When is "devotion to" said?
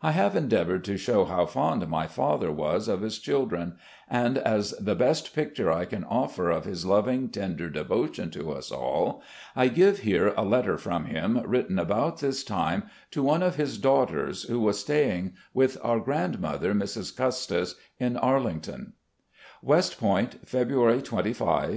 7.68-8.52